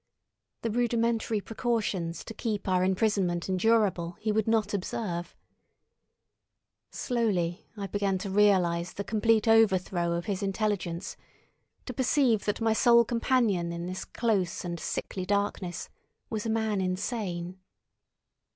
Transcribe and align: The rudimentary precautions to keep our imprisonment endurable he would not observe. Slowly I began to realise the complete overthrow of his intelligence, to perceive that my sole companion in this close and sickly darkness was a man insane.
The 0.63 0.71
rudimentary 0.71 1.41
precautions 1.41 2.23
to 2.23 2.33
keep 2.33 2.67
our 2.67 2.83
imprisonment 2.83 3.47
endurable 3.47 4.13
he 4.13 4.31
would 4.31 4.47
not 4.47 4.73
observe. 4.73 5.35
Slowly 6.91 7.67
I 7.77 7.85
began 7.85 8.17
to 8.17 8.31
realise 8.31 8.93
the 8.93 9.03
complete 9.03 9.47
overthrow 9.47 10.13
of 10.13 10.25
his 10.25 10.41
intelligence, 10.41 11.17
to 11.85 11.93
perceive 11.93 12.45
that 12.45 12.59
my 12.59 12.73
sole 12.73 13.05
companion 13.05 13.71
in 13.71 13.85
this 13.85 14.03
close 14.03 14.65
and 14.65 14.79
sickly 14.79 15.23
darkness 15.23 15.87
was 16.31 16.47
a 16.47 16.49
man 16.49 16.81
insane. 16.81 17.59